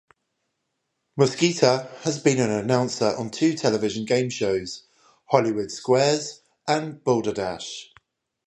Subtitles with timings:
[1.15, 4.87] Moschitta has been an announcer on two television game shows:
[5.25, 7.93] "Hollywood Squares" and "Balderdash".